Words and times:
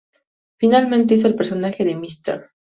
Finalmente 0.57 1.13
hizo 1.13 1.27
el 1.27 1.35
personaje 1.35 1.85
de 1.85 1.95
Mr. 1.95 2.49